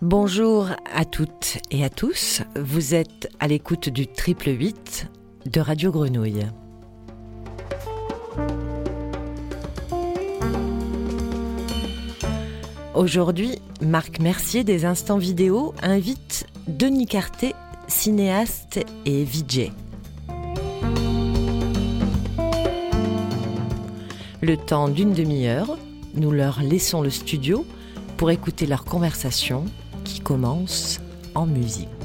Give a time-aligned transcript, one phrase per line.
[0.00, 2.42] Bonjour à toutes et à tous.
[2.56, 5.08] Vous êtes à l'écoute du triple 8
[5.46, 6.46] de Radio Grenouille.
[12.94, 17.54] Aujourd'hui, Marc Mercier des Instants Vidéo invite Denis Carté,
[17.88, 19.72] cinéaste et VJ.
[24.44, 25.78] Le temps d'une demi-heure,
[26.12, 27.64] nous leur laissons le studio
[28.18, 29.64] pour écouter leur conversation
[30.04, 31.00] qui commence
[31.34, 32.03] en musique.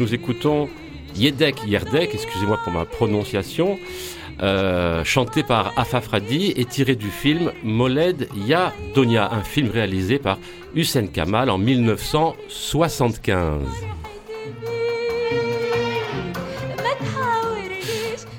[0.00, 0.68] nous écoutons
[1.14, 3.78] Yedek Yerdek, excusez-moi pour ma prononciation,
[4.42, 10.38] euh, chanté par Afafradi et tiré du film Moled Ya Donia, un film réalisé par
[10.74, 13.60] Hussein Kamal en 1975.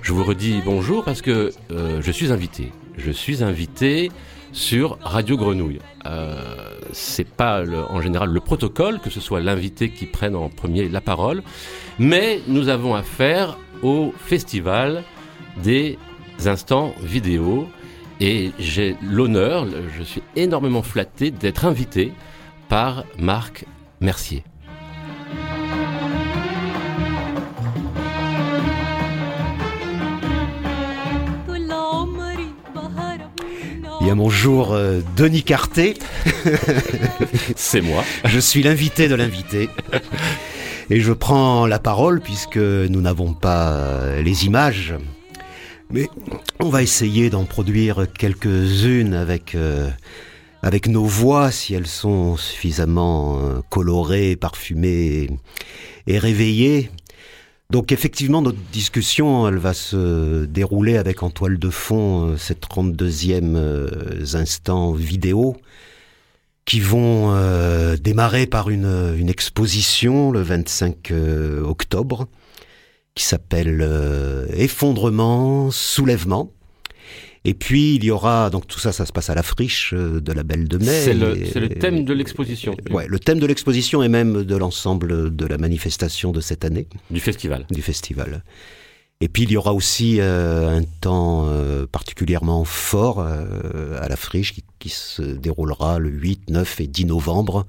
[0.02, 2.72] Je vous redis bonjour parce que euh, je suis invité.
[2.98, 4.10] Je suis invité
[4.52, 5.80] sur Radio Grenouille.
[6.06, 6.36] Euh,
[6.92, 11.02] c'est pas en général le protocole que ce soit l'invité qui prenne en premier la
[11.02, 11.44] parole,
[12.00, 15.04] mais nous avons affaire au festival
[15.64, 15.98] des
[16.46, 17.68] instants vidéo
[18.20, 19.66] et j'ai l'honneur,
[19.98, 22.12] je suis énormément flatté d'être invité
[22.70, 23.66] par Marc
[24.00, 24.44] Mercier.
[34.02, 35.94] من Bien bonjour euh, Denis Carté,
[37.56, 38.04] C'est moi.
[38.26, 39.70] je suis l'invité de l'invité.
[40.90, 44.96] Et je prends la parole puisque nous n'avons pas euh, les images.
[45.92, 46.10] Mais
[46.60, 49.88] on va essayer d'en produire quelques-unes avec, euh,
[50.64, 55.30] avec nos voix si elles sont suffisamment colorées, parfumées
[56.08, 56.90] et réveillées.
[57.72, 62.54] Donc effectivement, notre discussion, elle va se dérouler avec en toile de fond euh, ces
[62.54, 65.56] 32e euh, instants vidéo
[66.66, 72.28] qui vont euh, démarrer par une, exposition le 25 euh, octobre
[73.16, 73.88] qui s'appelle
[74.54, 76.52] Effondrement, Soulèvement.
[77.44, 80.22] Et puis il y aura, donc tout ça, ça se passe à la friche euh,
[80.22, 80.86] de la Belle de Mai.
[80.86, 85.36] C'est le, le thème de l'exposition, Ouais, le thème de l'exposition et même de l'ensemble
[85.36, 87.66] de la manifestation de cette année du festival.
[87.72, 88.44] du festival.
[89.24, 94.16] Et puis il y aura aussi euh, un temps euh, particulièrement fort euh, à la
[94.16, 97.66] friche qui, qui se déroulera le 8, 9 et 10 novembre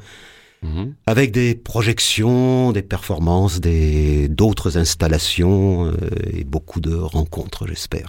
[0.64, 0.94] Mhm.
[1.06, 5.96] avec des projections, des performances, des d'autres installations euh,
[6.32, 8.06] et beaucoup de rencontres, j'espère.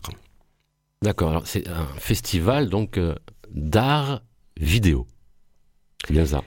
[1.04, 3.14] D'accord, alors c'est un festival donc euh,
[3.52, 4.24] d'art
[4.58, 5.06] vidéo.
[6.08, 6.44] C'est bien ça.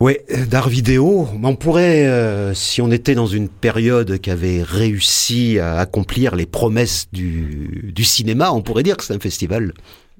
[0.00, 0.18] Oui,
[0.48, 5.78] d'art vidéo, on pourrait, euh, si on était dans une période qui avait réussi à
[5.78, 9.72] accomplir les promesses du, du cinéma, on pourrait dire que c'est un festival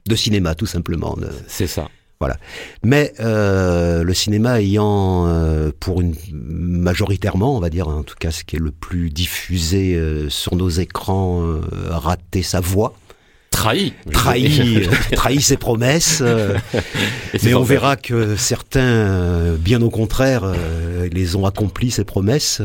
[0.07, 1.17] de cinéma, tout simplement.
[1.47, 1.89] C'est ça.
[2.83, 8.31] Mais euh, le cinéma ayant, euh, pour une majoritairement, on va dire, en tout cas
[8.31, 11.61] ce qui est le plus diffusé euh, sur nos écrans, euh,
[11.91, 12.95] raté sa voix,
[13.59, 13.93] Trahi.
[14.13, 16.21] trahi, euh, trahi ses promesses.
[16.23, 16.57] euh,
[17.35, 20.45] Et mais on verra que certains, euh, bien au contraire,
[21.13, 22.63] les ont accompli ces promesses.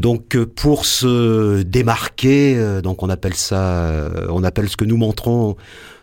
[0.00, 5.56] Donc pour se démarquer, donc on appelle ça, on appelle ce que nous montrons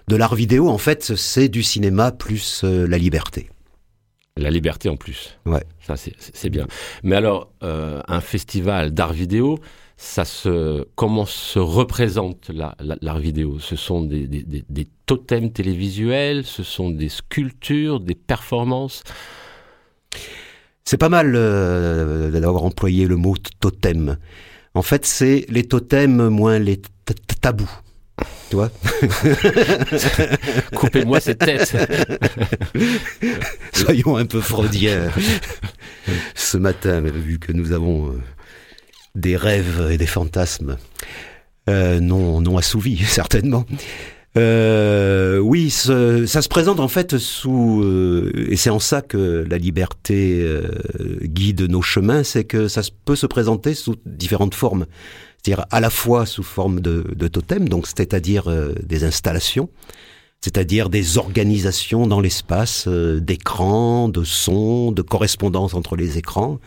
[0.07, 0.69] de l'art vidéo.
[0.69, 3.49] En fait, c'est du cinéma plus la liberté.
[4.37, 5.37] La liberté en plus.
[5.45, 5.63] Ouais.
[5.87, 6.67] Ça, c'est- bien.
[7.03, 9.59] Mais alors, euh, un festival d'art vidéo,
[9.97, 13.59] ça se, comment se représente la- la- l'art vidéo?
[13.59, 19.03] Ce sont des, des- des- des totems télévisuels, ce sont des sculptures, des performances?
[20.83, 24.17] C'est pas mal euh, d'avoir employé le mot totem.
[24.73, 26.81] En fait, c'est les totems moins les
[27.41, 27.71] tabous.
[28.49, 28.69] Tu vois?
[30.75, 31.75] Coupez-moi cette tête.
[33.73, 35.09] Soyons un peu freudiens
[36.35, 38.21] ce matin, vu que nous avons euh,
[39.15, 40.77] des rêves et des fantasmes
[41.69, 43.65] euh, non, non assouvis, certainement.
[44.37, 49.45] Euh, oui, ce- ça se présente en fait sous, euh, et c'est en ça que
[49.49, 50.67] la liberté euh,
[51.23, 54.85] guide nos chemins, c'est que ça peut se présenter sous différentes formes.
[55.41, 59.69] C'est-à-dire à la fois sous forme de, de totem, donc c'est-à-dire euh, des installations,
[60.41, 66.59] c'est-à-dire des organisations dans l'espace, euh, d'écrans, de sons, de correspondance entre les écrans,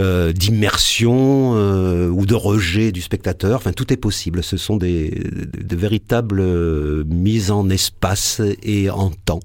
[0.00, 3.56] euh, d'immersion euh, ou de rejet du spectateur.
[3.58, 4.42] Enfin, tout est possible.
[4.42, 9.40] Ce sont des, de, véritables euh, mises en espace et en temps.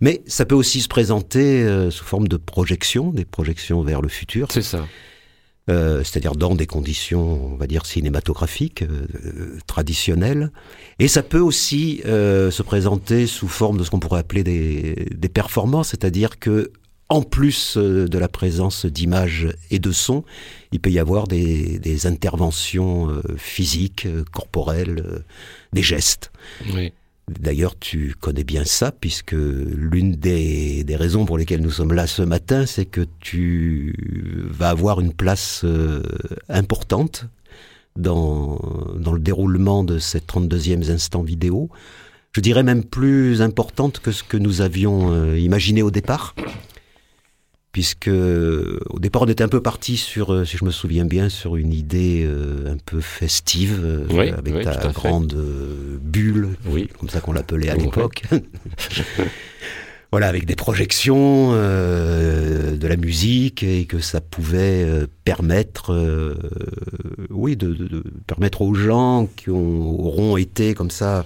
[0.00, 4.08] Mais ça peut aussi se présenter euh, sous forme de projections, des projections vers le
[4.08, 4.86] futur, C'est ça.
[5.68, 10.52] euh, c'est-à-dire dans des conditions, on va dire, cinématographiques, euh, traditionnelles.
[11.00, 15.08] Et ça peut aussi euh, se présenter sous forme de ce qu'on pourrait appeler des,
[15.14, 16.70] des performances, c'est-à-dire que
[17.10, 20.24] en plus euh, de la présence d'images et de sons,
[20.72, 25.22] il peut y avoir des, des interventions euh, physiques, euh, corporelles,
[25.72, 26.32] des gestes.
[26.72, 26.92] Oui.
[27.38, 32.08] D'ailleurs, tu connais bien ça, puisque l'une des, des raisons pour lesquelles nous sommes là
[32.08, 33.94] ce matin, c'est que tu
[34.50, 36.02] vas avoir une place euh,
[36.48, 37.26] importante
[37.96, 38.58] dans,
[38.96, 41.70] dans le déroulement de ces 32e instants vidéo.
[42.32, 46.34] Je dirais même plus importante que ce que nous avions euh, imaginé au départ.
[47.72, 51.28] Puisque au départ on était un peu parti sur, euh, si je me souviens bien,
[51.28, 56.48] sur une idée euh, un peu festive, euh, Oui, avec oui, ta grande euh, bulle,
[56.66, 56.88] Oui.
[56.98, 58.22] comme ça qu'on l'appelait à l'époque.
[60.10, 64.84] voilà, avec des projections, euh, de la musique, et que ça pouvait
[65.24, 65.94] permettre,
[67.30, 71.24] oui, de, de- de permettre aux gens qui ont- auront été comme ça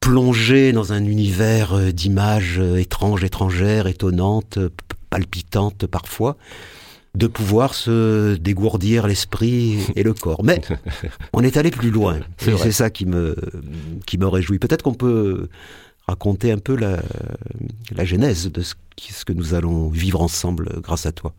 [0.00, 4.58] plongés dans un univers d'images étranges, étrangères, étonnantes,
[5.16, 6.36] p- palpitantes parfois,
[7.14, 10.44] de pouvoir se dégourdir l'esprit et le corps.
[10.44, 10.60] Mais
[11.32, 12.20] on est allé plus loin.
[12.38, 13.34] C'est ça qui me,
[14.06, 14.58] qui me réjouit.
[14.58, 15.48] Peut-être qu'on peut
[16.06, 17.02] raconter un peu la,
[17.94, 21.32] la genèse de ce, ce que nous allons vivre ensemble grâce à toi.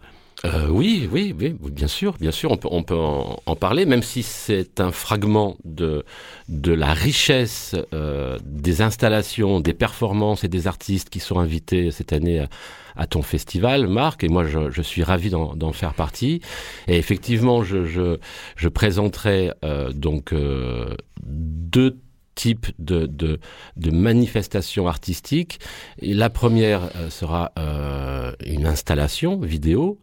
[0.46, 3.86] Euh, oui, oui, oui, bien sûr, bien sûr, on peut, on peut en, en parler,
[3.88, 6.06] même si c'est un fragment de,
[6.48, 12.14] de la richesse euh, des installations, des performances et des artistes qui sont invités cette
[12.14, 12.50] année à,
[12.96, 16.42] à ton festival, Marc, et moi je, je suis ravi d'en d'en faire partie.
[16.88, 18.20] Et effectivement, je, je,
[18.56, 20.96] je présenterai euh, donc euh,
[21.26, 21.98] deux
[22.38, 23.40] types de, de,
[23.76, 25.60] de manifestations artistiques.
[26.00, 30.00] Et la première euh, sera euh, une installation vidéo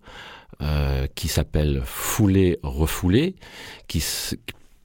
[0.61, 3.37] euh, qui s'appelle Foulé refoulé,
[3.89, 4.03] qui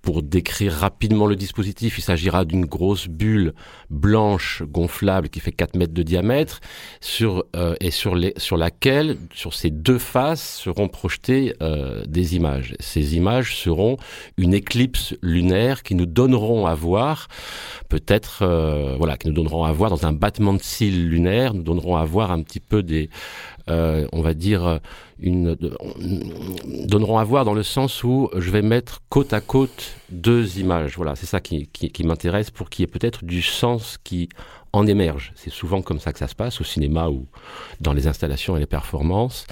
[0.09, 3.53] pour décrire rapidement le dispositif, il s'agira d'une grosse bulle
[3.91, 6.61] blanche gonflable qui fait 4 mètres de diamètre
[6.99, 12.35] sur, euh, et sur, les, sur laquelle, sur ces deux faces, seront projetées euh, des
[12.35, 12.73] images.
[12.79, 13.97] Ces images seront
[14.35, 17.27] une éclipse lunaire qui nous donneront à voir,
[17.87, 21.61] peut-être, euh, voilà, qui nous donneront à voir dans un battement de cils lunaire, nous
[21.61, 23.11] donneront à voir un petit peu des,
[23.69, 24.79] euh, on va dire,
[25.19, 29.41] une, de- on- donneront à voir dans le sens où je vais mettre côte à
[29.41, 30.95] côte deux images.
[30.95, 34.29] Voilà, c'est ça qui, qui, qui m'intéresse pour qu'il y ait peut-être du sens qui
[34.73, 35.31] en émerge.
[35.35, 37.27] C'est souvent comme ça que ça se passe au cinéma ou
[37.81, 39.45] dans les installations et les performances.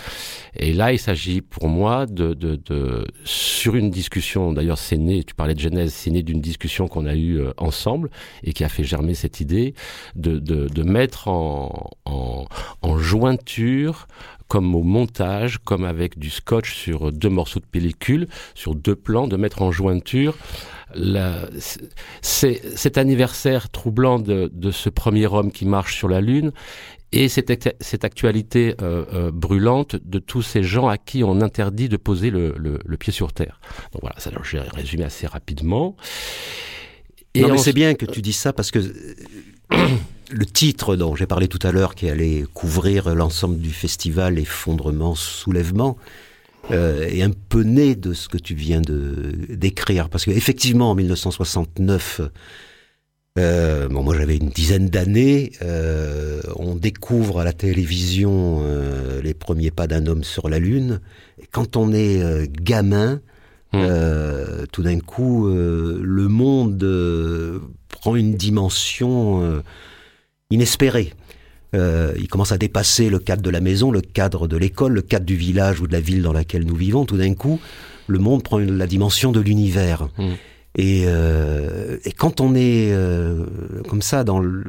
[0.55, 4.53] Et là, il s'agit pour moi de, de, de sur une discussion.
[4.53, 5.23] D'ailleurs, c'est né.
[5.23, 8.09] Tu parlais de Genèse, c'est né d'une discussion qu'on a eue euh, ensemble
[8.43, 9.73] et qui a fait germer cette idée
[10.15, 12.45] de, de, de mettre en, en,
[12.81, 14.07] en jointure
[14.47, 19.27] comme au montage, comme avec du scotch sur deux morceaux de pellicule, sur deux plans,
[19.27, 20.35] de mettre en jointure
[20.95, 21.47] la-
[22.21, 26.51] c'est cet anniversaire troublant de, de ce premier homme qui marche sur la Lune
[27.11, 31.41] et cette, actu- cette actualité euh, euh, brûlante de tous ces gens à qui on
[31.41, 33.59] interdit de poser le, le- le pied sur Terre.
[33.93, 35.95] Donc voilà, ça j'ai résumé assez rapidement.
[37.33, 38.79] Et non, mais en- c'est bien que tu dis ça parce que
[40.29, 45.15] le titre dont j'ai parlé tout à l'heure, qui allait couvrir l'ensemble du festival, Effondrement,
[45.15, 45.97] Soulèvement,
[46.71, 50.09] euh, est un peu né de ce que tu viens de d'écrire.
[50.09, 52.21] Parce qu'effectivement, en 1969,
[53.39, 59.33] euh, bon, moi j'avais une dizaine d'années, euh, on découvre à la télévision euh, les
[59.33, 61.01] premiers pas d'un homme sur la Lune.
[61.41, 63.21] Et quand on est euh, gamin,
[63.73, 63.79] Mm.
[63.81, 67.59] Euh, tout d'un coup, euh, le monde euh,
[67.89, 69.61] prend une dimension euh,
[70.49, 71.13] inespérée.
[71.77, 75.01] Euh, il commence à dépasser le cadre de la maison, le cadre de l'école, le
[75.01, 77.05] cadre du village ou de la ville dans laquelle nous vivons.
[77.05, 77.59] Tout d'un coup,
[78.07, 80.09] le monde prend la dimension de l'univers.
[80.17, 80.31] Mm.
[80.79, 83.45] Et, euh, et quand on est euh,
[83.89, 84.63] comme ça dans, le-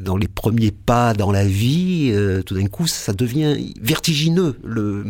[0.00, 4.56] dans les premiers pas dans la vie, euh, tout d'un coup, ça devient vertigineux.
[4.64, 5.04] Le,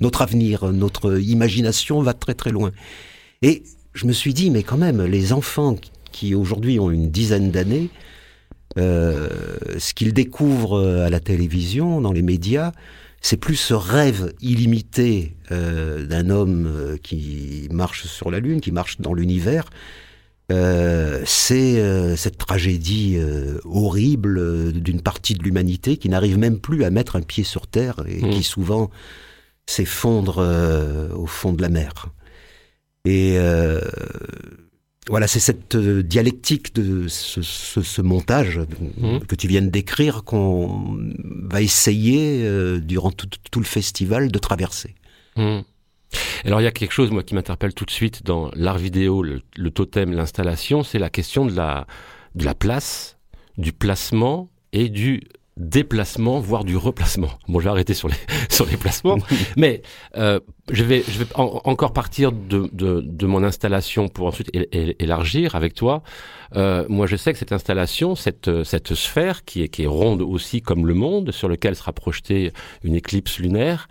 [0.00, 2.70] notre avenir, notre imagination va très très loin.
[3.42, 5.76] Et je me suis dit, mais quand même, les enfants
[6.12, 7.88] qui- aujourd'hui ont une dizaine d'années,
[8.76, 12.72] ce qu'ils découvrent à la télévision, dans les médias,
[13.20, 18.70] c'est plus ce rêve illimité euh, d'un homme euh, qui marche sur la Lune, qui
[18.70, 19.70] marche dans l'univers.
[20.52, 26.58] Euh, c'est euh, cette tragédie euh, horrible euh, d'une partie de l'humanité qui n'arrive même
[26.58, 28.30] plus à mettre un pied sur Terre et Mm.
[28.30, 28.90] qui souvent
[29.66, 32.08] s'effondre euh, au fond de la mer.
[33.06, 33.80] Et euh,
[35.08, 38.60] voilà, c'est cette euh, dialectique de ce, ce- ce montage
[38.98, 39.20] Mhm.
[39.26, 40.98] que tu viens de décrire qu'on
[41.42, 44.94] va essayer euh, durant tout, tout le festival de traverser.
[45.36, 45.60] Hmm.
[46.44, 49.22] Alors il y a quelque chose moi qui m'interpelle tout de suite dans l'art vidéo,
[49.22, 51.86] le, le totem, l'installation, c'est la question de la
[52.36, 53.16] de la place,
[53.58, 55.22] du placement et du
[55.56, 57.30] déplacement, voire du replacement.
[57.48, 58.16] Bon, je vais arrêter sur les
[58.50, 59.18] sur les placements,
[59.56, 59.82] mais
[60.16, 60.40] euh,
[60.72, 65.54] je vais je vais en- encore partir de, de de mon installation pour ensuite élargir
[65.54, 66.02] avec toi.
[66.56, 70.22] Euh, moi, je sais que cette installation, cette cette sphère qui est qui est ronde
[70.22, 73.88] aussi comme le monde, sur lequel sera projetée une éclipse lunaire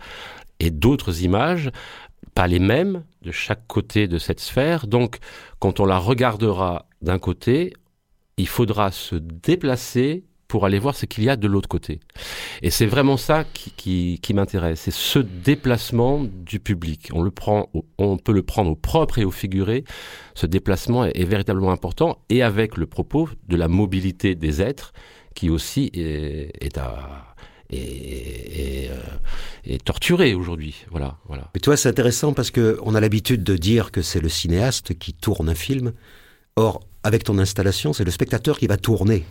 [0.60, 1.70] et d'autres images,
[2.34, 4.86] pas les mêmes de chaque côté de cette sphère.
[4.86, 5.16] Donc,
[5.60, 7.72] quand on la regardera d'un côté,
[8.36, 11.98] il faudra se déplacer pour aller voir ce qu'il y a de l'autre côté.
[12.62, 17.08] Et c'est vraiment ça qui, m'intéresse, c'est ce déplacement du public.
[17.12, 19.82] On, le prend, on peut le prendre au propre et au figuré.
[20.36, 24.92] Ce déplacement est, véritablement important et avec le propos de la mobilité des êtres
[25.34, 27.34] qui aussi est, est à
[27.68, 30.84] est, euh, aujourd'hui.
[30.92, 31.50] Voilà, voilà.
[31.52, 34.96] Mais toi, c'est intéressant parce que on a l'habitude de dire que c'est le cinéaste
[35.00, 35.94] qui tourne un film.
[36.54, 39.24] Or, avec ton installation, c'est le spectateur qui va tourner.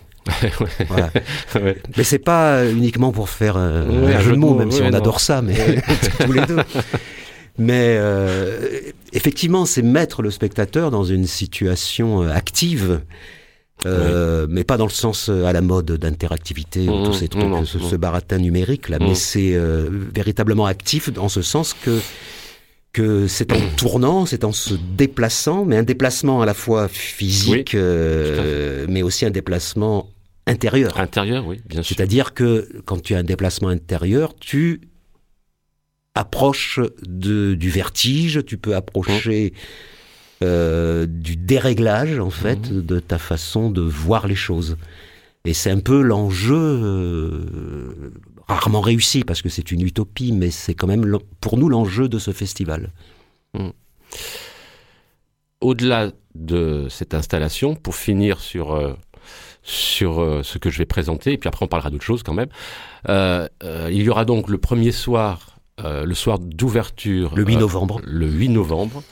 [0.88, 1.10] Voilà.
[1.56, 1.78] Ouais.
[1.98, 4.90] Mais c'est pas uniquement pour faire un, Ouais, un jeu de mots, même si on
[4.90, 4.98] non.
[4.98, 5.56] adore ça, mais
[6.26, 6.58] tous les deux.
[7.60, 8.80] Mais euh,
[9.12, 13.02] effectivement, c'est mettre le spectateur dans une situation euh, active,
[13.86, 17.28] euh, mais pas dans le sens euh, à la mode d'interactivité ou Mmh, tous ces
[17.28, 17.90] trucs, non, ce, non.
[17.90, 18.98] ce baratin numérique là.
[18.98, 19.08] Mmh.
[19.08, 22.00] Mais c'est euh, véritablement actif dans ce sens que
[22.94, 27.72] que c'est en tournant, c'est en se déplaçant, mais un déplacement à la fois physique,
[27.74, 30.10] Oui, euh, mais aussi un déplacement
[30.48, 31.00] intérieur.
[31.00, 31.96] Intérieur, oui, bien sûr.
[31.96, 34.82] C'est-à-dire que quand tu as un déplacement intérieur, tu
[36.16, 39.54] approches de, du vertige, tu peux approcher
[40.44, 44.78] euh, du déréglage, en fait, de ta façon de voir les choses.
[45.46, 48.12] Et c'est un peu l'enjeu, euh,
[48.48, 52.20] rarement réussi, parce que c'est une utopie, mais c'est quand même, pour nous, l'enjeu de
[52.20, 52.92] ce festival.
[55.62, 58.94] Au-delà de cette installation, pour finir sur euh,
[59.62, 62.34] sur euh, ce que je vais présenter, et puis après on parlera d'autres choses quand
[62.34, 62.50] même.
[63.10, 63.48] euh,
[63.90, 68.02] il y aura donc le premier soir, le soir d'ouverture, Le 8 euh, novembre.
[68.04, 69.04] le 8 novembre.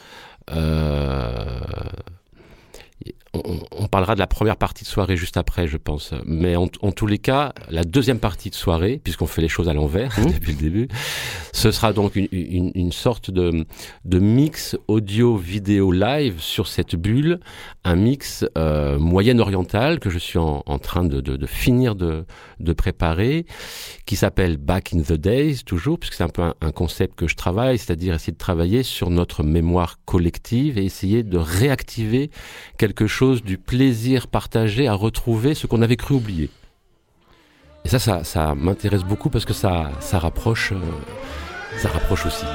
[3.34, 6.14] On, on parlera de la première partie de soirée juste après, je pense.
[6.26, 9.70] Mais en, en tous les cas, la deuxième partie de soirée, puisqu'on fait les choses
[9.70, 10.26] à l'envers Mmh.
[10.34, 10.88] depuis le début,
[11.54, 13.66] ce sera donc une, une, une sorte de,
[14.06, 17.40] de mix audio-vidéo live sur cette bulle,
[17.84, 22.26] un mix euh, moyen-oriental que je suis en, en train de, de, de finir de,
[22.60, 23.46] de préparer,
[24.06, 27.28] qui s'appelle Back in the Days, toujours, puisque c'est un peu un, un concept que
[27.28, 32.32] je travaille, c'est-à-dire essayer de travailler sur notre mémoire collective et essayer de réactiver
[32.78, 36.50] quelque chose du plaisir partagé à retrouver ce qu'on avait cru oublier.
[37.86, 40.80] Et ça, ça, ça m'intéresse beaucoup parce que ça, ça rapproche, euh,
[41.78, 42.46] ça rapproche aussi.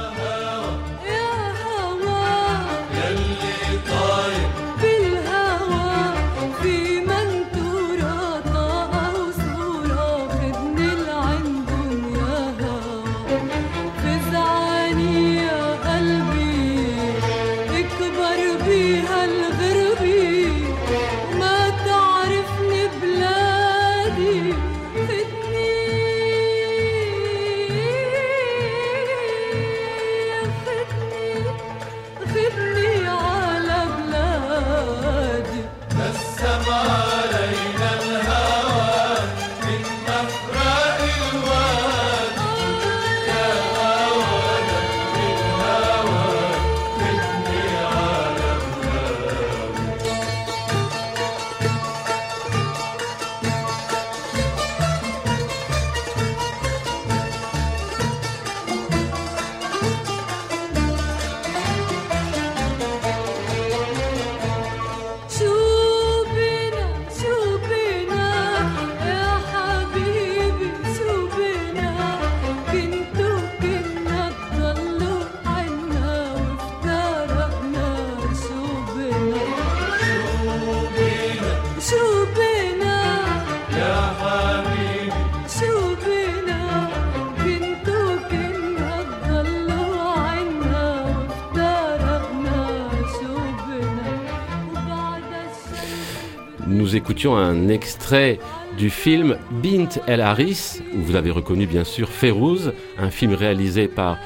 [97.07, 98.37] Écoutions un extrait
[98.77, 103.87] du film Bint El Haris, où vous avez reconnu bien sûr Ferouz, un film réalisé
[103.87, 104.17] par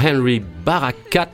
[0.00, 1.32] Henry Barakat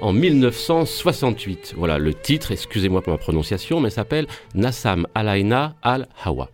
[0.00, 1.74] en 1968.
[1.76, 6.48] Voilà, le titre, excusez-moi pour ma prononciation, mais s'appelle Nassam Alaina Al-Hawa.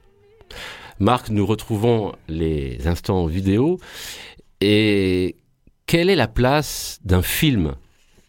[0.98, 3.78] Marc, nous retrouvons les instants vidéo.
[4.62, 5.36] Et
[5.84, 7.74] quelle est la place d'un film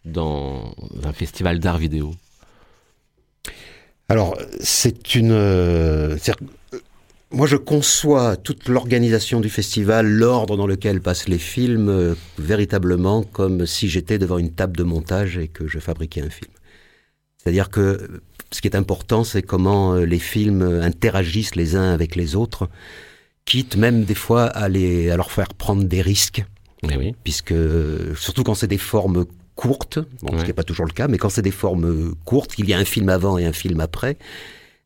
[0.04, 0.74] dans
[1.04, 2.12] un festival d'art vidéo?
[4.08, 5.32] Alors, c'est une.
[5.32, 6.78] euh, euh,
[7.30, 13.22] moi, je conçois toute l'organisation du festival, l'ordre dans lequel passent les films, euh, véritablement
[13.22, 16.50] comme si j'étais devant une table de montage et que je fabriquais un film.
[17.36, 22.34] C'est-à-dire que ce qui est important, c'est comment les films interagissent les uns avec les
[22.34, 22.70] autres,
[23.44, 26.44] quitte même des fois à, les, à leur faire prendre des risques
[26.90, 27.14] Eh oui.
[27.24, 27.54] puisque
[28.16, 29.26] surtout quand c'est des formes
[29.58, 32.54] courtes, bon, ce qui n'est pas toujours le cas, mais quand c'est des formes courtes,
[32.54, 34.16] qu'il y a un film avant et un film après,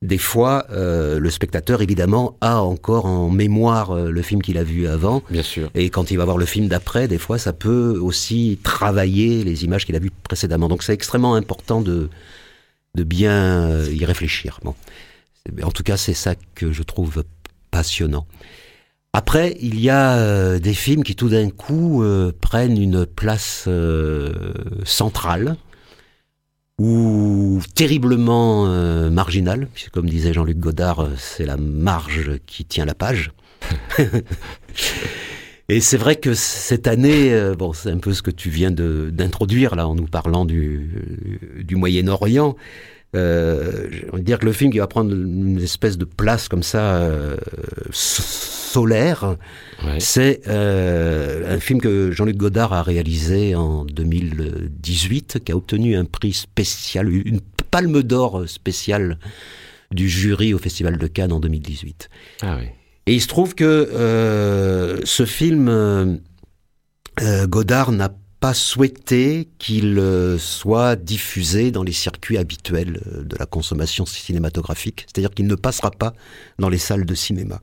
[0.00, 4.64] des fois euh, le spectateur évidemment a encore en mémoire euh, le film qu'il a
[4.64, 5.22] vu avant.
[5.28, 5.70] Bien sûr.
[5.74, 9.62] Et quand il va voir le film d'après, des fois, ça peut aussi travailler les
[9.64, 10.68] images qu'il a vues précédemment.
[10.68, 12.08] Donc c'est extrêmement important de,
[12.94, 14.58] de bien euh, y réfléchir.
[14.64, 14.74] Bon.
[15.62, 17.24] En tout cas, c'est ça que je trouve
[17.70, 18.26] passionnant.
[19.14, 23.66] Après, il y a euh, des films qui tout d'un coup euh, prennent une place
[23.68, 25.56] euh, centrale
[26.78, 32.94] ou terriblement euh, marginale, puisque comme disait Jean-Luc Godard, c'est la marge qui tient la
[32.94, 33.32] page.
[35.68, 39.76] Et c'est vrai que cette année, bon, c'est un peu ce que tu viens d'introduire
[39.76, 42.56] là en nous parlant du, du Moyen-Orient.
[43.14, 47.36] Euh, dire que le film qui va prendre une espèce de place comme ça euh,
[47.90, 49.36] solaire,
[49.84, 49.98] Ouais.
[50.00, 56.04] c'est euh, un film que Jean-Luc Godard a réalisé en 2018, qui a obtenu un
[56.04, 59.18] prix spécial, une palme d'or spéciale
[59.90, 62.08] du jury au Festival de Cannes en 2018.
[62.42, 62.66] Ah oui.
[63.06, 66.20] Et il se trouve que euh, ce film,
[67.48, 73.46] Godard n'a pas souhaité qu'il euh, soit diffusé dans les circuits habituels euh, de la
[73.46, 76.12] consommation cinématographique, c'est-à-dire qu'il ne passera pas
[76.58, 77.60] dans les salles de cinéma.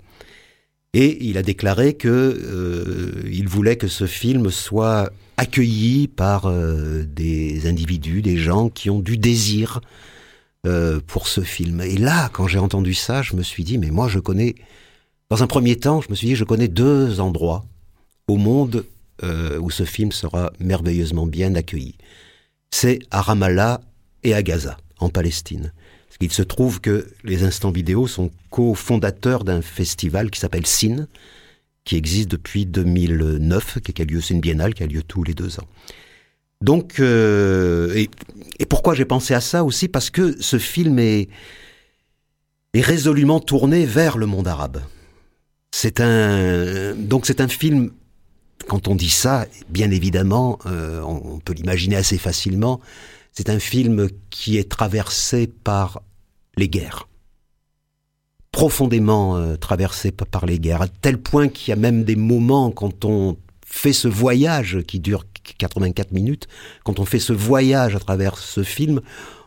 [0.94, 7.68] Et il a déclaré que euh, il voulait que ce film soit accueilli par des
[7.68, 9.80] individus, des gens qui ont du désir
[11.08, 11.80] pour ce film.
[11.80, 14.56] Et là, quand j'ai entendu ça, je me suis dit, mais moi, je connais
[15.30, 17.64] dans un premier temps, je me suis dit, je connais deux endroits
[18.28, 18.84] au monde
[19.24, 21.96] euh, où ce film sera merveilleusement bien accueilli.
[22.72, 23.82] C'est à Ramallah
[24.24, 25.74] et à Gaza, en Palestine.
[26.20, 31.08] Qu'il se trouve que les instants vidéo sont cofondateurs d'un festival qui s'appelle SIN,
[31.86, 35.34] qui existe depuis 2009, qui a lieu, c'est une biennale qui a lieu tous les
[35.34, 35.68] deux ans.
[36.62, 38.10] Donc, euh, et,
[38.60, 39.88] et pourquoi j'ai pensé à ça aussi?
[39.88, 41.30] Parce que ce film est,
[42.74, 44.82] est résolument tourné vers le monde arabe.
[45.72, 47.92] C'est un donc c'est un film.
[48.70, 52.80] Quand on dit ça, bien évidemment, euh, on, on peut l'imaginer assez facilement.
[53.34, 56.02] C'est un film qui est traversé par
[56.56, 57.08] les guerres,
[58.52, 62.16] profondément euh, traversé pa- par les guerres, à tel point qu'il y a même des
[62.16, 65.26] moments quand on fait ce voyage qui dure
[65.58, 66.48] 84 minutes,
[66.84, 69.02] quand on fait ce voyage à travers ce film,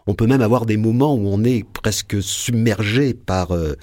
[0.07, 3.75] on peut même avoir des moments où on est presque submergé par euh,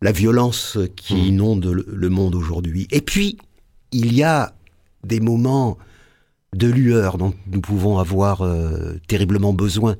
[0.00, 1.24] la violence qui Mhm.
[1.26, 2.88] inonde le, le monde aujourd'hui.
[2.90, 3.38] Et puis,
[3.92, 4.52] il y a
[5.04, 5.78] des moments
[6.54, 9.96] de lueur dont nous pouvons avoir euh, terriblement besoin,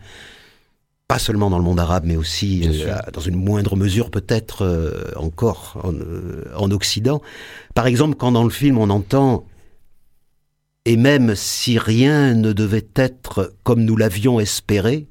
[1.08, 5.10] pas seulement dans le monde arabe, mais aussi euh, dans une moindre mesure peut-être euh,
[5.16, 5.94] encore en,
[6.56, 7.22] en Occident.
[7.74, 9.46] Par exemple, quand dans le film on entend
[10.84, 15.06] et même si rien ne devait être comme nous l'avions espéré,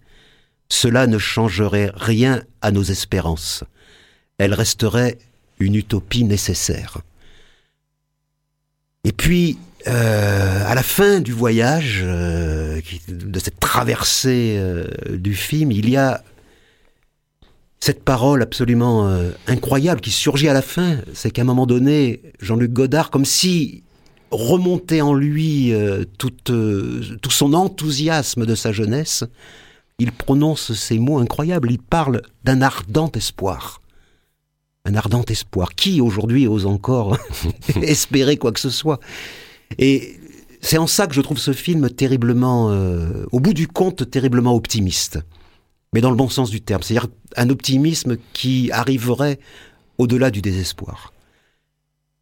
[0.69, 3.63] cela ne changerait rien à nos espérances.
[4.37, 5.17] Elle resterait
[5.59, 6.99] une utopie nécessaire.
[9.03, 15.71] Et puis, euh, à la fin du voyage, euh, de cette traversée euh, du film,
[15.71, 16.23] il y a
[17.81, 20.99] cette parole absolument euh, incroyable qui surgit à la fin.
[21.13, 23.83] C'est qu'à un moment donné, Jean-Luc Godard, comme si
[24.29, 29.23] remontait en lui euh, toute, euh, tout son enthousiasme de sa jeunesse,
[29.97, 31.71] il prononce ces mots incroyables.
[31.71, 33.81] Il parle d'un ardent espoir.
[34.85, 35.73] Un ardent espoir.
[35.73, 37.17] Qui aujourd'hui ose encore
[37.81, 38.99] espérer quoi que ce soit
[39.77, 40.17] Et
[40.61, 44.55] c'est en ça que je trouve ce film terriblement, euh, au bout du compte, terriblement
[44.55, 45.19] optimiste.
[45.93, 46.81] Mais dans le bon sens du terme.
[46.83, 49.39] C'est-à-dire un optimisme qui arriverait
[49.97, 51.13] au-delà du désespoir.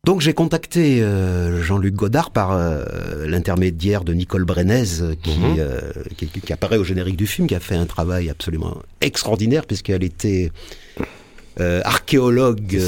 [0.05, 5.55] Donc j'ai contacté euh, Jean-Luc Godard par euh, l'intermédiaire de Nicole Brenez euh, qui, Mhm.
[5.59, 5.81] euh,
[6.17, 10.03] qui, qui apparaît au générique du film, qui a fait un travail absolument extraordinaire puisqu'elle
[10.03, 10.51] était
[11.59, 12.79] euh, archéologue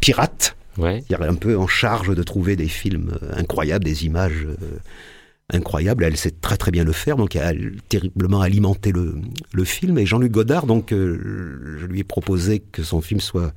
[0.00, 1.02] pirate, Ouais.
[1.06, 4.78] c'est-à-dire un peu en charge de trouver des films euh, incroyables, des images euh,
[5.52, 6.04] incroyables.
[6.04, 9.14] Elle sait très très bien le faire, donc elle a terriblement alimenté le,
[9.52, 9.98] le film.
[9.98, 13.52] Et Jean-Luc Godard, donc, euh, je lui ai proposé que son film soit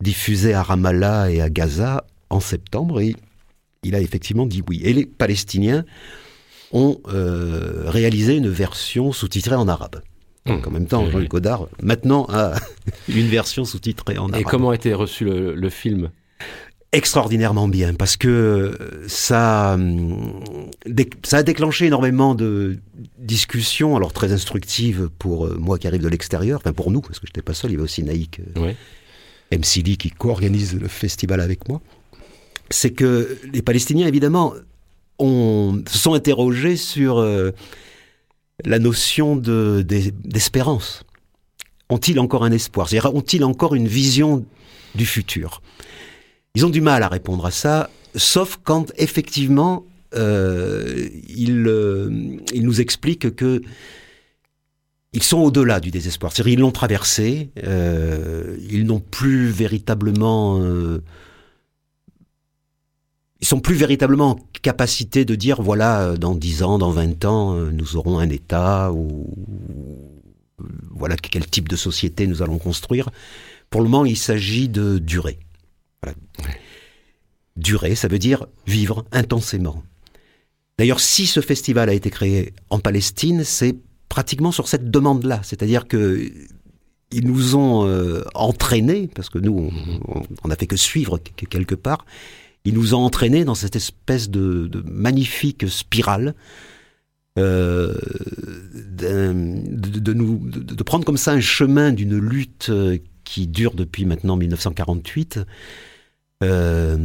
[0.00, 3.16] diffusé à Ramallah et à Gaza en septembre, et
[3.82, 4.80] il a effectivement dit oui.
[4.84, 5.84] Et les Palestiniens
[6.72, 10.02] ont euh, réalisé une version sous-titrée en arabe.
[10.46, 11.30] Donc en même temps, Jean-Luc.
[11.30, 12.54] Godard, maintenant, a
[13.08, 16.10] une version sous-titrée en arabe Et comment a été reçu le, le film?
[16.92, 20.40] Extraordinairement bien parce que ça, hum,
[21.24, 22.78] ça a déclenché énormément de
[23.18, 27.18] discussions, alors très instructives pour euh, moi qui arrive de l'extérieur, enfin pour nous, parce
[27.18, 28.76] que je n'étais pas seul, il y avait aussi Naïk euh, Ouais.
[29.52, 31.80] MCD qui co-organise le festival avec moi.
[32.70, 34.54] C'est que les Palestiniens, évidemment,
[35.18, 37.50] ont, se sont interrogés sur euh,
[38.64, 41.02] la notion de- d'es- d'espérance.
[41.90, 42.88] Ont-ils encore un espoir?
[42.88, 44.44] C'est-à-dire, ont-ils encore une vision
[44.94, 45.60] du futur?
[46.54, 52.62] Ils ont du mal à répondre à ça, sauf quand effectivement euh, ils, euh, ils
[52.62, 53.60] nous expliquent que
[55.14, 56.32] ils sont au-delà du désespoir.
[56.32, 61.02] C'est-à-dire ils l'ont traversé, euh, ils n'ont plus véritablement, euh,
[63.40, 67.54] ils sont plus véritablement en capacité de dire voilà dans 10 ans, dans 20 ans,
[67.54, 69.32] euh, nous aurons un État ou
[70.90, 73.10] voilà quel type de société nous allons construire.
[73.70, 75.38] Pour le moment, il s'agit de durer.
[76.38, 76.54] Voilà.
[77.56, 79.82] Durer, ça veut dire vivre intensément.
[80.78, 83.76] D'ailleurs, si ce festival a été créé en Palestine, c'est
[84.08, 85.40] pratiquement sur cette demande-là.
[85.44, 86.30] C'est-à-dire que
[87.12, 89.70] ils nous ont euh, entraînés, parce que nous,
[90.08, 92.04] on, on a fait que suivre que- quelque part,
[92.64, 96.34] ils nous ont entraînés dans cette espèce de, de magnifique spirale
[97.38, 97.94] euh,
[98.74, 103.74] de, de nous, de, de prendre comme ça un chemin d'une lutte euh, qui dure
[103.74, 105.40] depuis maintenant 1948
[106.44, 106.96] euh,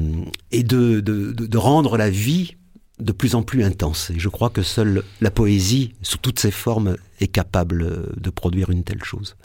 [0.52, 2.56] et de, de, de- rendre la vie
[3.00, 4.10] de plus en plus intense.
[4.10, 8.70] Et je crois que seule la poésie, sous toutes ses formes, est capable de produire
[8.70, 9.36] une telle chose.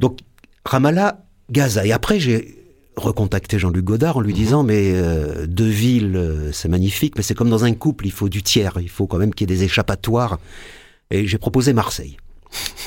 [0.00, 0.20] Donc,
[0.64, 1.84] Ramallah, Gaza.
[1.86, 2.56] Et après, j'ai
[2.96, 7.34] recontacté Jean-Luc Godard en lui disant mais euh, deux villes euh, c'est magnifique mais c'est
[7.34, 9.54] comme dans un couple il faut du tiers il faut quand même qu'il y ait
[9.54, 10.38] des échappatoires
[11.10, 12.16] et j'ai proposé Marseille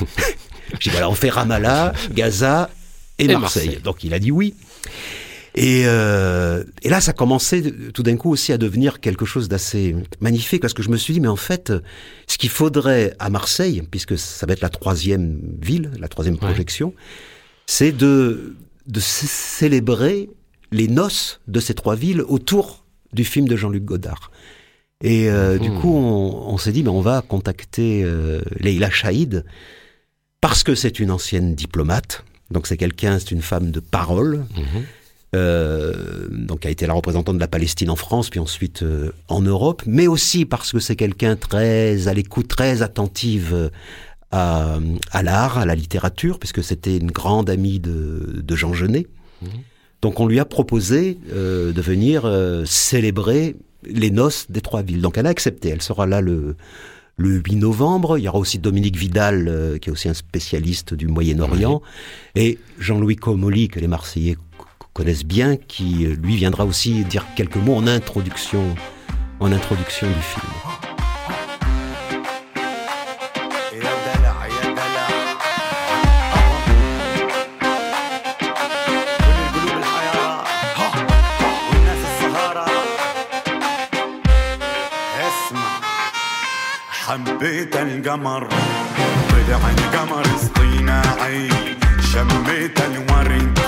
[0.00, 2.70] j'ai dit voilà on fait Ramallah Gaza
[3.20, 3.66] et, Et Marseille.
[3.66, 3.82] Marseille.
[3.84, 4.56] donc il a dit oui
[5.54, 9.96] et, euh, et là ça commençait tout d'un coup aussi à devenir quelque chose d'assez
[10.20, 11.72] magnifique parce que je me suis dit mais en fait
[12.26, 16.40] ce qu'il faudrait à Marseille puisque ça va être la troisième ville la troisième Ouais.
[16.40, 16.94] projection
[17.66, 18.54] c'est de
[18.86, 20.30] de célébrer
[20.72, 24.30] les noces de ces trois villes autour du film de Jean-Luc Godard.
[25.02, 25.80] Et euh, du Mhm.
[25.80, 29.44] coup, on, on s'est dit, mais on va contacter euh, Leila Chaïd
[30.40, 32.24] parce que c'est une ancienne diplomate.
[32.50, 34.44] Donc c'est quelqu'un, c'est une femme de parole.
[34.56, 34.84] Mhm.
[35.36, 39.40] Euh, donc a été la représentante de la Palestine en France, puis ensuite euh, en
[39.42, 43.68] Europe, mais aussi parce que c'est quelqu'un très à l'écoute, très attentive euh,
[44.32, 44.78] à,
[45.12, 49.06] à l'art, à la littérature, puisque c'était une grande amie de, de Jean Genet.
[49.42, 49.48] Mhm.
[50.02, 55.02] Donc on lui a proposé euh, de venir euh, célébrer les noces des trois villes.
[55.02, 55.68] Donc elle a accepté.
[55.68, 56.56] Elle sera là le,
[57.16, 58.18] le 8 novembre.
[58.18, 61.82] Il y aura aussi Dominique Vidal, euh, qui est aussi un spécialiste du Moyen-Orient,
[62.34, 64.36] et Jean-Louis Comolli, que les Marseillais
[64.93, 68.63] connaissent bien, qui euh, lui viendra aussi dire quelques mots en introduction,
[69.39, 70.51] en introduction du film.
[73.73, 75.07] يا دلع يا دلع
[78.55, 80.43] كل القلوب الحيارى
[81.69, 82.65] والناس السهارى
[85.27, 85.69] اسمع
[86.89, 88.49] حبيت القمر
[89.29, 91.49] طلع القمر اصطناعي
[92.13, 93.59] شميت الورد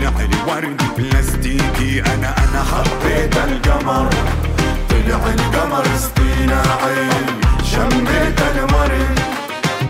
[0.00, 2.00] طلع الورد بلاستيكي.
[2.00, 4.10] أنا أنا حبيت القمر.
[4.90, 7.10] طلع القمر اصطناعي
[7.64, 9.18] شميت الورد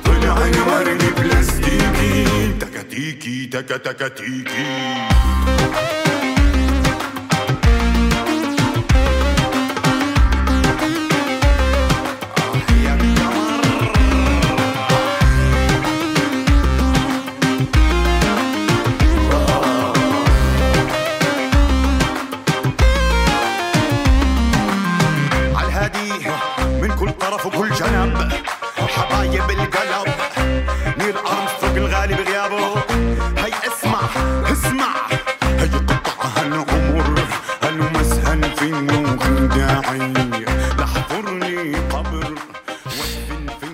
[0.05, 2.53] طلع الورد بلاستيكي.
[2.61, 3.77] تكتيكي تكا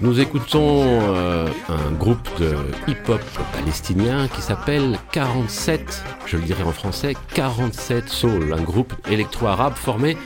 [0.01, 2.55] Nous écoutons euh, un groupe de
[2.87, 3.21] hip-hop
[3.53, 10.17] palestinien qui s'appelle 47, je le dirais en français, 47 Soul, un groupe électro-arabe formé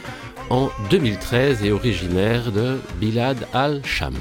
[0.51, 4.15] en 2013 et originaire de Bilad al-Sham.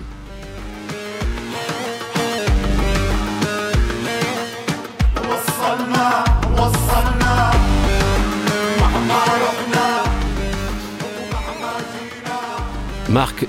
[13.12, 13.48] Marc,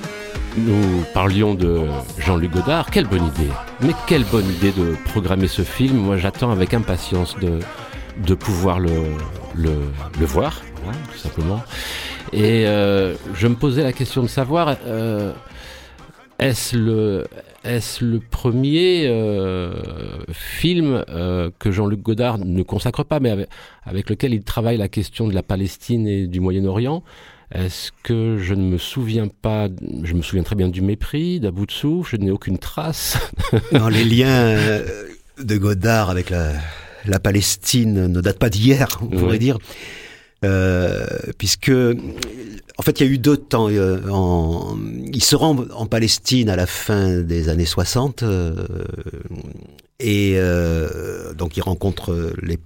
[0.56, 1.82] nous parlions de
[2.18, 2.90] Jean-Luc Godard.
[2.90, 3.50] Quelle bonne idée.
[3.82, 5.98] Mais quelle bonne idée de programmer ce film.
[5.98, 7.58] Moi, j'attends avec impatience de,
[8.26, 8.90] de pouvoir le,
[9.54, 9.72] le,
[10.18, 10.62] le voir,
[11.12, 11.62] tout simplement.
[12.32, 15.34] Et euh, je me posais la question de savoir, euh,
[16.38, 17.26] est-ce le,
[17.62, 19.74] est le premier euh,
[20.32, 23.48] film euh, que Jean-Luc Godard ne consacre pas, mais avec,
[23.84, 27.02] avec lequel il travaille la question de la Palestine et du Moyen-Orient
[27.52, 29.68] est-ce que je ne me souviens pas
[30.04, 33.18] Je me souviens très bien du mépris, d'à bout de souffle, je n'ai aucune trace.
[33.72, 35.04] Non, les liens euh,
[35.42, 36.52] de Godard avec la,
[37.06, 39.38] la Palestine ne datent pas d'hier, on pourrait Oui.
[39.38, 39.58] dire.
[40.44, 43.68] Euh, puisque, en fait, il y a eu deux temps.
[43.68, 44.78] euh, en-
[45.12, 48.54] il se rend en Palestine à la fin des années 60, euh,
[49.98, 50.38] et
[51.36, 52.58] donc il rencontre les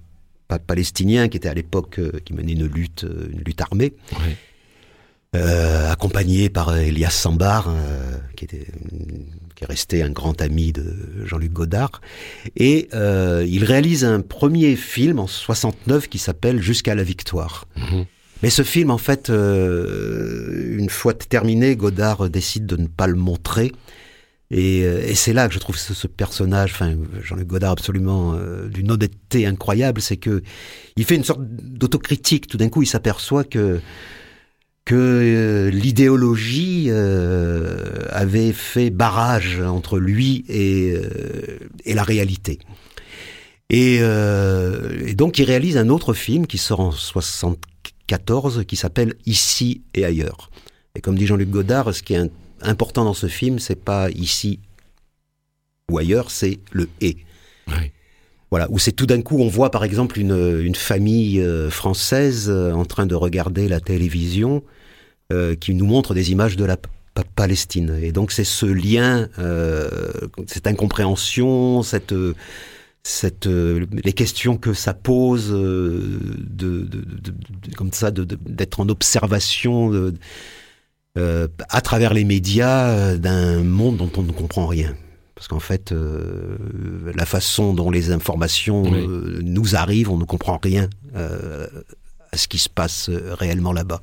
[0.47, 3.93] pa- Palestiniens qui étaient à l'époque, qui menaient une lutte, une lutte armée.
[4.13, 4.37] Ouais.
[5.35, 8.67] Euh, accompagné par Elias Sambar, euh, qui, était,
[9.55, 10.95] qui est resté un grand ami de
[11.25, 12.01] Jean-Luc Godard.
[12.55, 17.65] Et euh, il réalise un premier film en 69 qui s'appelle Jusqu'à la victoire.
[17.75, 18.05] Mhm.
[18.43, 23.15] Mais ce film, en fait, euh, une fois terminé, Godard décide de ne pas le
[23.15, 23.71] montrer.
[24.51, 28.33] Et, euh, et c'est là que je trouve ce, ce personnage, enfin Jean-Luc Godard absolument
[28.35, 30.43] euh, d'une honnêteté incroyable, c'est que
[30.95, 32.47] il fait une sorte d'autocritique.
[32.47, 33.79] Tout d'un coup, il s'aperçoit que
[34.85, 42.59] que euh, l'idéologie euh, avait fait barrage entre lui et, euh, et la réalité.
[43.71, 49.15] Et, euh, et donc il réalise un autre film qui sort en 74 qui s'appelle
[49.25, 50.51] Ici et ailleurs.
[50.93, 54.59] Et comme dit Jean-Luc Godard, ce qui est important dans ce film, c'est pas ici
[55.91, 57.17] ou ailleurs, c'est le et.
[57.67, 57.91] Ouais.
[58.51, 62.85] Voilà, où c'est tout d'un coup, on voit par exemple une, une famille française en
[62.85, 64.63] train de regarder la télévision
[65.33, 67.97] euh, qui nous montre des images de la Pa- Palestine.
[68.01, 69.89] Et donc c'est ce lien, euh,
[70.47, 72.33] cette incompréhension, cette, euh,
[73.03, 80.11] cette, les questions que ça pose, de, de, de- de- comme ça, d'être en observation
[81.69, 84.95] à travers les médias d'un monde dont on ne comprend rien.
[85.35, 86.55] Parce qu'en fait, euh,
[87.15, 89.05] la façon dont les informations Oui.
[89.07, 91.67] euh, nous arrivent, on ne comprend rien euh,
[92.31, 93.99] à ce qui se passe réellement là-bas.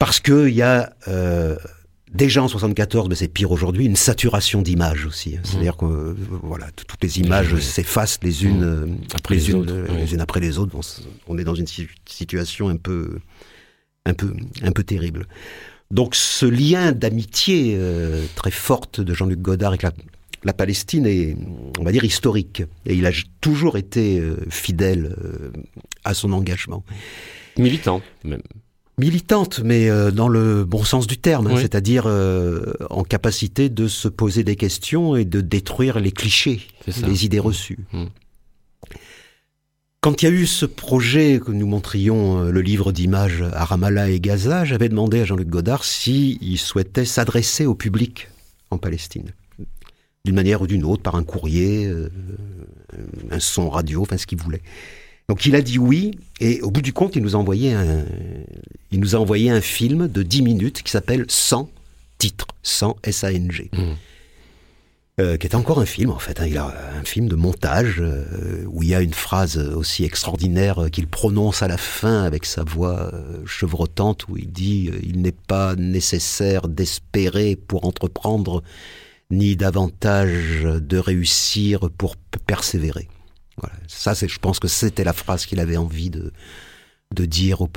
[0.00, 1.56] Parce qu'il y a euh,
[2.12, 5.36] déjà en 74, mais c'est pire aujourd'hui, une saturation d'images aussi.
[5.36, 5.40] hein.
[5.44, 7.62] C'est-à-dire que euh, voilà, tout- toutes les images oui.
[7.62, 9.96] s'effacent les unes euh, Après les, les unes, autres, oui.
[9.98, 10.74] les unes après les autres.
[11.28, 13.18] On, est dans une si- situation un peu,
[14.06, 15.26] un peu, un peu terrible.
[15.90, 19.92] Donc ce lien d'amitié euh, très forte de Jean-Luc Godard avec la,
[20.44, 21.36] la Palestine est,
[21.78, 22.62] on va dire, historique.
[22.86, 23.10] Et il a
[23.42, 25.14] toujours été fidèle
[26.04, 26.84] à son engagement.
[27.58, 28.40] Militant, même.
[29.00, 31.62] Militante, mais euh, dans le bon sens du terme, hein, Oui.
[31.62, 37.24] c'est-à-dire euh, en capacité de se poser des questions et de détruire les clichés, les
[37.24, 37.78] idées reçues.
[37.94, 38.04] Mm.
[40.02, 43.64] Quand il y a eu ce projet que nous montrions euh, le livre d'images à
[43.64, 48.28] Ramallah et Gaza, j'avais demandé à Jean-Luc Godard s'il souhaitait s'adresser au public
[48.70, 49.32] en Palestine,
[50.26, 52.10] d'une manière ou d'une autre, par un courrier, euh,
[53.30, 54.62] un son radio, enfin ce qu'il voulait.
[55.30, 58.04] Donc il a dit oui, et au bout du compte, il nous a envoyé un,
[58.90, 61.70] il nous a envoyé un film de 10 minutes qui s'appelle 100
[62.18, 63.70] titres, 100 S-A-N-G.
[65.20, 66.40] Euh, qui est encore un film en fait.
[66.40, 66.46] hein.
[66.48, 70.88] Il a un film de montage euh, où il y a une phrase aussi extraordinaire
[70.90, 75.22] qu'il prononce à la fin avec sa voix euh, chevrotante où il dit euh, Il
[75.22, 78.64] n'est pas nécessaire d'espérer pour entreprendre,
[79.30, 82.16] ni davantage de réussir pour
[82.48, 83.06] persévérer.
[83.60, 83.74] Voilà.
[83.86, 86.32] Ça, c'est, je pense que c'était la phrase qu'il avait envie de,
[87.14, 87.68] de dire aux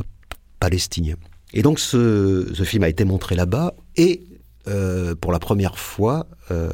[0.59, 1.17] Palestiniens.
[1.53, 4.23] Et donc ce, ce film a été montré là-bas et
[4.67, 6.71] euh, pour la première fois euh,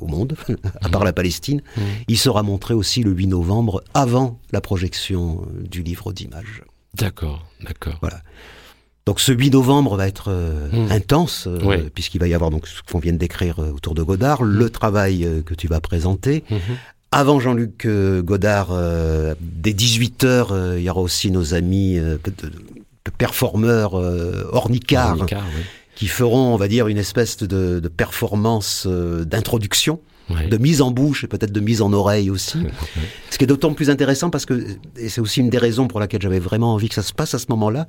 [0.00, 0.36] au monde,
[0.80, 1.82] à part la Palestine, Mhm.
[2.08, 6.62] il sera montré aussi le 8 novembre avant la projection euh, du livre d'images.
[6.94, 7.98] D'accord, d'accord.
[9.04, 10.92] Donc ce 8 novembre va être euh, Mhm.
[10.92, 11.48] intense,
[11.92, 15.42] puisqu'il va y avoir donc ce qu'on vient de décrire autour de Godard, le travail
[15.44, 16.44] que tu vas présenter.
[17.14, 22.48] Avant Jean-Luc euh, Godard, euh, dès 18h, il y aura aussi nos amis euh, de-
[22.48, 22.52] de-
[23.18, 25.62] performeurs euh, Ornicard, Ornicard, oui.
[25.94, 30.46] qui feront, on va dire, une espèce de, de performance euh, d'introduction, Ouais.
[30.46, 32.58] de mise en bouche et peut-être de mise en oreille aussi.
[33.28, 34.64] Ce qui est d'autant plus intéressant parce que,
[34.96, 37.34] et c'est aussi une des raisons pour laquelle j'avais vraiment envie que ça se passe
[37.34, 37.88] à ce moment-là,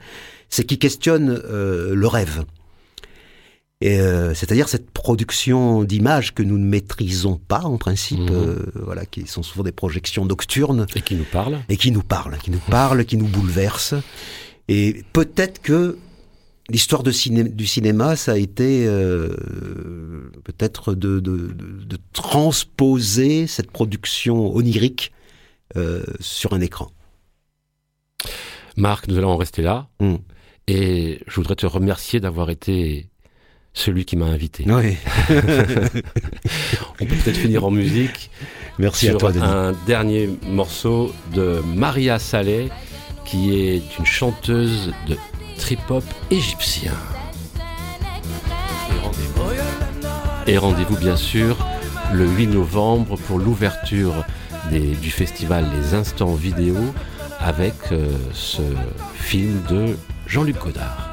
[0.50, 2.44] c'est qu'il questionne euh, le rêve.
[3.86, 8.30] Et euh, c'est-à-dire cette production d'images que nous ne maîtrisons pas en principe, Mhm.
[8.32, 11.60] euh, voilà, qui sont souvent des projections nocturnes Et qui nous parle.
[11.67, 13.96] et qui nous parlent, qui nous parlent, qui nous bouleversent.
[14.69, 15.98] Et peut-être que
[16.69, 19.36] l'histoire ciné- du cinéma, ça a été euh,
[20.46, 25.12] peut-être de, de- de- de transposer cette production onirique
[25.76, 26.89] euh, sur un écran.
[28.78, 29.89] Marc, nous allons en rester là.
[30.00, 30.15] Mm.
[30.67, 33.10] Et je voudrais te remercier d'avoir été
[33.74, 34.66] celui qui m'a invité.
[34.68, 34.98] Oui.
[37.00, 38.30] On peut peut-être finir en musique
[38.80, 39.44] Merci à sur toi, Denis.
[39.46, 42.70] un dernier morceau de Maria Saleh,
[43.26, 45.18] qui est une chanteuse de
[45.58, 46.94] trip-hop égyptien.
[50.48, 51.66] Et rendez-vous- bien sûr
[52.14, 54.26] le 8 novembre pour l'ouverture
[54.72, 56.76] du festival Les Instants Vidéo
[57.40, 58.62] avec euh, ce
[59.16, 61.12] film de Jean-Luc Godard.